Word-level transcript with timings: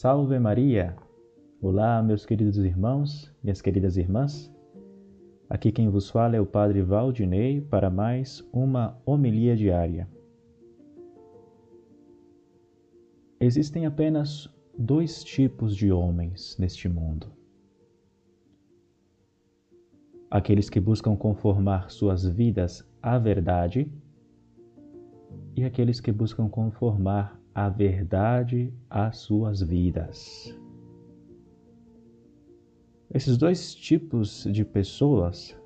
Salve 0.00 0.38
Maria! 0.38 0.96
Olá, 1.60 2.00
meus 2.00 2.24
queridos 2.24 2.56
irmãos, 2.56 3.34
minhas 3.42 3.60
queridas 3.60 3.96
irmãs. 3.96 4.48
Aqui 5.50 5.72
quem 5.72 5.88
vos 5.88 6.08
fala 6.08 6.36
é 6.36 6.40
o 6.40 6.46
Padre 6.46 6.82
Valdinei 6.82 7.60
para 7.60 7.90
mais 7.90 8.48
uma 8.52 8.96
homilia 9.04 9.56
diária. 9.56 10.08
Existem 13.40 13.86
apenas 13.86 14.48
dois 14.78 15.24
tipos 15.24 15.74
de 15.74 15.90
homens 15.90 16.56
neste 16.60 16.88
mundo: 16.88 17.32
aqueles 20.30 20.70
que 20.70 20.78
buscam 20.78 21.16
conformar 21.16 21.90
suas 21.90 22.24
vidas 22.24 22.88
à 23.02 23.18
verdade 23.18 23.90
e 25.56 25.64
aqueles 25.64 26.00
que 26.00 26.12
buscam 26.12 26.48
conformar 26.48 27.37
a 27.58 27.68
verdade 27.68 28.72
às 28.88 29.16
suas 29.16 29.60
vidas. 29.60 30.56
Esses 33.12 33.36
dois 33.36 33.74
tipos 33.74 34.44
de 34.44 34.64
pessoas 34.64 35.58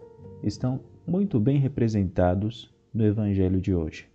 estão 0.43 0.81
muito 1.07 1.39
bem 1.39 1.59
representados 1.59 2.75
no 2.95 3.05
Evangelho 3.05 3.61
de 3.61 3.75
hoje. 3.75 4.11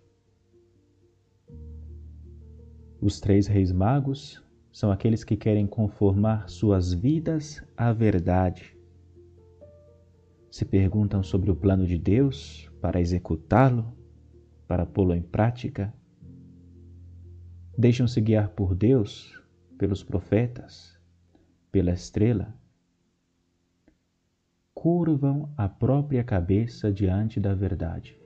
Os 3.00 3.20
três 3.20 3.46
reis 3.46 3.70
magos 3.70 4.44
são 4.72 4.90
aqueles 4.90 5.22
que 5.22 5.36
querem 5.36 5.64
conformar 5.64 6.48
suas 6.48 6.92
vidas 6.92 7.62
à 7.76 7.92
verdade. 7.92 8.76
Se 10.50 10.64
perguntam 10.64 11.22
sobre 11.22 11.48
o 11.52 11.54
plano 11.54 11.86
de 11.86 11.96
Deus 11.96 12.68
para 12.80 13.00
executá-lo, 13.00 13.86
para 14.66 14.84
pô-lo 14.84 15.14
em 15.14 15.22
prática. 15.22 15.94
Deixam-se 17.78 18.20
guiar 18.20 18.48
por 18.50 18.74
Deus, 18.74 19.40
pelos 19.78 20.02
profetas, 20.02 21.00
pela 21.70 21.92
estrela. 21.92 22.52
Curvam 24.74 25.52
a 25.56 25.68
própria 25.68 26.24
cabeça 26.24 26.92
diante 26.92 27.38
da 27.38 27.54
verdade. 27.54 28.20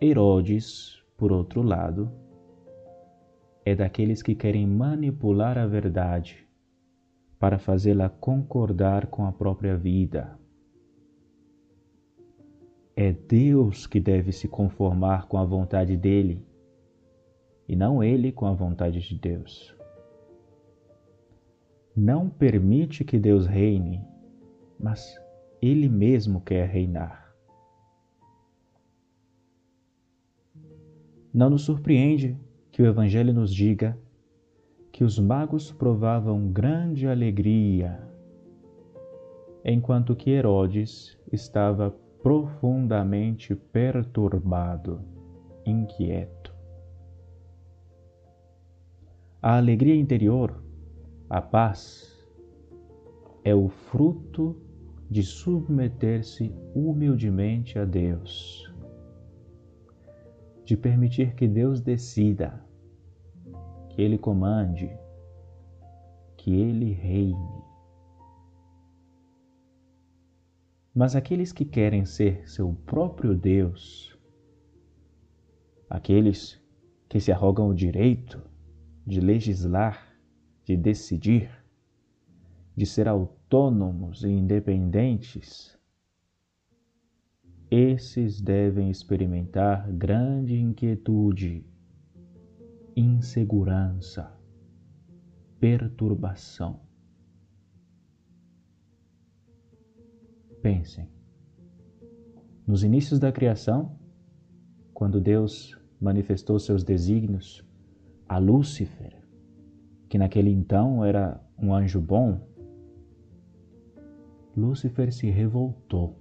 Herodes 0.00 1.00
por 1.20 1.32
outro 1.32 1.60
lado, 1.60 2.10
é 3.62 3.74
daqueles 3.74 4.22
que 4.22 4.34
querem 4.34 4.66
manipular 4.66 5.58
a 5.58 5.66
verdade 5.66 6.48
para 7.38 7.58
fazê-la 7.58 8.08
concordar 8.08 9.08
com 9.08 9.26
a 9.26 9.32
própria 9.32 9.76
vida. 9.76 10.38
É 12.96 13.12
Deus 13.12 13.86
que 13.86 14.00
deve 14.00 14.32
se 14.32 14.48
conformar 14.48 15.28
com 15.28 15.36
a 15.36 15.44
vontade 15.44 15.94
dele 15.94 16.42
e 17.70 17.76
não 17.76 18.02
ele 18.02 18.32
com 18.32 18.46
a 18.46 18.52
vontade 18.52 18.98
de 18.98 19.14
Deus. 19.16 19.72
Não 21.96 22.28
permite 22.28 23.04
que 23.04 23.16
Deus 23.16 23.46
reine, 23.46 24.04
mas 24.76 25.16
ele 25.62 25.88
mesmo 25.88 26.40
quer 26.40 26.68
reinar. 26.68 27.32
Não 31.32 31.48
nos 31.48 31.62
surpreende 31.62 32.36
que 32.72 32.82
o 32.82 32.86
Evangelho 32.86 33.32
nos 33.32 33.54
diga 33.54 33.96
que 34.90 35.04
os 35.04 35.16
magos 35.16 35.70
provavam 35.70 36.50
grande 36.50 37.06
alegria, 37.06 38.02
enquanto 39.64 40.16
que 40.16 40.30
Herodes 40.30 41.16
estava 41.30 41.94
profundamente 42.20 43.54
perturbado, 43.54 45.00
inquieto. 45.64 46.39
A 49.42 49.56
alegria 49.56 49.94
interior, 49.96 50.62
a 51.28 51.40
paz, 51.40 52.18
é 53.42 53.54
o 53.54 53.68
fruto 53.68 54.56
de 55.10 55.22
submeter-se 55.22 56.54
humildemente 56.74 57.78
a 57.78 57.84
Deus 57.84 58.70
de 60.70 60.76
permitir 60.76 61.34
que 61.34 61.48
Deus 61.48 61.80
decida, 61.80 62.64
que 63.88 64.00
Ele 64.00 64.16
comande, 64.16 64.88
que 66.36 66.54
Ele 66.54 66.92
reine. 66.92 67.64
Mas 70.94 71.16
aqueles 71.16 71.50
que 71.52 71.64
querem 71.64 72.04
ser 72.04 72.48
seu 72.48 72.72
próprio 72.86 73.34
Deus, 73.34 74.16
aqueles 75.88 76.62
que 77.08 77.18
se 77.18 77.32
arrogam 77.32 77.68
o 77.68 77.74
direito 77.74 78.40
de 79.06 79.20
legislar, 79.20 80.14
de 80.64 80.76
decidir, 80.76 81.50
de 82.76 82.86
ser 82.86 83.08
autônomos 83.08 84.22
e 84.24 84.28
independentes, 84.28 85.78
esses 87.70 88.40
devem 88.40 88.90
experimentar 88.90 89.90
grande 89.92 90.56
inquietude, 90.56 91.64
insegurança, 92.96 94.32
perturbação. 95.60 96.80
Pensem, 100.60 101.08
nos 102.66 102.82
inícios 102.82 103.18
da 103.20 103.32
criação, 103.32 103.96
quando 104.92 105.20
Deus 105.20 105.78
manifestou 106.00 106.58
seus 106.58 106.82
desígnios 106.82 107.64
a 108.30 108.38
Lúcifer, 108.38 109.12
que 110.08 110.16
naquele 110.16 110.52
então 110.52 111.04
era 111.04 111.44
um 111.58 111.74
anjo 111.74 112.00
bom, 112.00 112.40
Lúcifer 114.56 115.12
se 115.12 115.28
revoltou. 115.28 116.16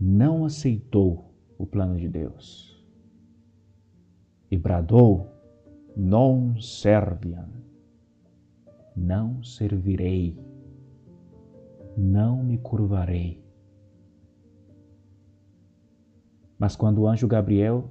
Não 0.00 0.46
aceitou 0.46 1.34
o 1.58 1.66
plano 1.66 1.98
de 1.98 2.08
Deus. 2.08 2.82
E 4.50 4.56
bradou: 4.56 5.28
Non 5.94 6.58
serviam, 6.58 7.50
não 8.96 9.42
servirei, 9.44 10.38
não 11.94 12.42
me 12.42 12.56
curvarei. 12.56 13.44
Mas 16.58 16.76
quando 16.76 17.02
o 17.02 17.06
anjo 17.06 17.28
Gabriel 17.28 17.90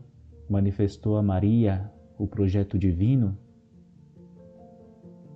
manifestou 0.50 1.16
a 1.16 1.22
Maria 1.22 1.94
o 2.20 2.28
projeto 2.28 2.78
divino, 2.78 3.36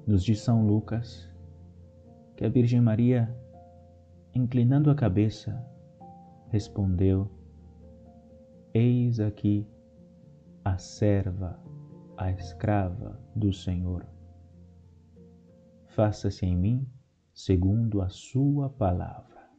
nos 0.05 0.21
diz 0.21 0.41
São 0.41 0.67
Lucas 0.67 1.33
que 2.35 2.43
a 2.43 2.49
Virgem 2.49 2.81
Maria, 2.81 3.33
inclinando 4.35 4.91
a 4.91 4.95
cabeça, 4.95 5.65
respondeu: 6.49 7.31
Eis 8.73 9.21
aqui 9.21 9.65
a 10.65 10.77
serva, 10.77 11.57
a 12.17 12.29
escrava 12.31 13.17
do 13.33 13.53
Senhor. 13.53 14.05
Faça-se 15.87 16.45
em 16.45 16.57
mim 16.57 16.85
segundo 17.33 18.01
a 18.01 18.09
sua 18.09 18.69
palavra. 18.69 19.49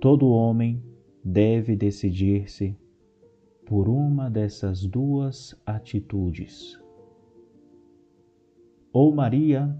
Todo 0.00 0.30
homem 0.30 0.80
deve 1.24 1.74
decidir-se 1.74 2.78
por 3.70 3.88
uma 3.88 4.28
dessas 4.28 4.84
duas 4.84 5.54
atitudes. 5.64 6.76
Ou 8.92 9.14
Maria 9.14 9.78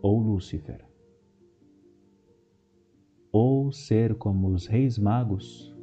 ou 0.00 0.20
Lúcifer 0.20 0.86
ou 3.32 3.72
ser 3.72 4.14
como 4.14 4.46
os 4.46 4.66
reis 4.66 4.96
magos, 4.96 5.74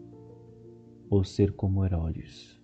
ou 1.09 1.21
ser 1.21 1.51
como 1.51 1.83
Herodes. 1.83 2.57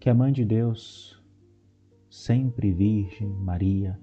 Que 0.00 0.10
a 0.10 0.14
Mãe 0.14 0.32
de 0.32 0.44
Deus, 0.44 1.22
sempre 2.10 2.72
Virgem 2.72 3.28
Maria, 3.28 3.96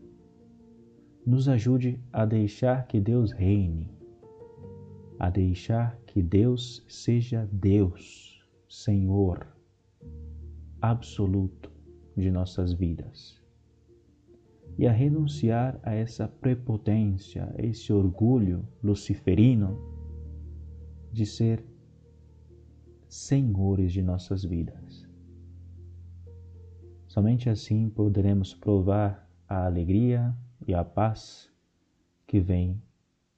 nos 1.26 1.50
ajude 1.50 2.00
a 2.14 2.26
deixar 2.26 2.88
que 2.88 3.02
Deus 3.02 3.34
reine, 3.34 3.92
a 5.20 5.30
deixar 5.30 6.00
que 6.20 6.24
Deus 6.24 6.84
seja 6.90 7.48
Deus, 7.50 8.46
Senhor, 8.68 9.48
absoluto 10.82 11.72
de 12.14 12.30
nossas 12.30 12.74
vidas 12.74 13.42
e 14.78 14.86
a 14.86 14.92
renunciar 14.92 15.80
a 15.82 15.94
essa 15.94 16.28
prepotência, 16.28 17.50
a 17.58 17.66
esse 17.66 17.94
orgulho 17.94 18.68
luciferino 18.84 19.80
de 21.10 21.26
ser 21.26 21.64
senhores 23.08 23.94
de 23.94 24.02
nossas 24.02 24.44
vidas. 24.44 25.08
Somente 27.08 27.50
assim 27.50 27.90
poderemos 27.90 28.54
provar 28.54 29.26
a 29.48 29.66
alegria 29.66 30.36
e 30.68 30.74
a 30.74 30.84
paz 30.84 31.50
que 32.28 32.42
vem 32.42 32.82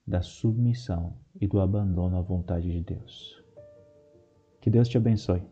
da 0.06 0.20
submissão 0.22 1.14
e 1.40 1.46
do 1.46 1.60
abandono 1.60 2.18
à 2.18 2.20
vontade 2.20 2.70
de 2.70 2.80
Deus. 2.80 3.42
Que 4.60 4.70
Deus 4.70 4.88
te 4.88 4.96
abençoe. 4.96 5.42